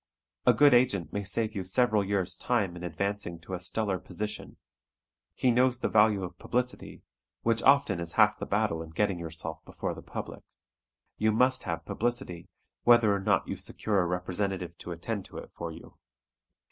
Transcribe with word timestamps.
A 0.47 0.53
good 0.55 0.73
agent 0.73 1.13
may 1.13 1.23
save 1.23 1.55
you 1.55 1.63
several 1.63 2.03
years' 2.03 2.35
time 2.35 2.75
in 2.75 2.83
advancing 2.83 3.37
to 3.41 3.53
a 3.53 3.59
stellar 3.59 3.99
position. 3.99 4.57
He 5.35 5.51
knows 5.51 5.77
the 5.77 5.89
value 5.89 6.23
of 6.23 6.39
publicity, 6.39 7.03
which 7.43 7.61
often 7.61 7.99
is 7.99 8.13
half 8.13 8.39
the 8.39 8.47
battle 8.47 8.81
in 8.81 8.89
getting 8.89 9.19
yourself 9.19 9.63
before 9.63 9.93
the 9.93 10.01
public. 10.01 10.41
You 11.19 11.31
must 11.31 11.65
have 11.65 11.85
publicity, 11.85 12.49
whether 12.81 13.13
or 13.13 13.19
not 13.19 13.47
you 13.47 13.55
secure 13.55 14.01
a 14.01 14.07
representative 14.07 14.75
to 14.79 14.91
attend 14.91 15.25
to 15.25 15.37
it 15.37 15.51
for 15.53 15.71
you. 15.71 15.97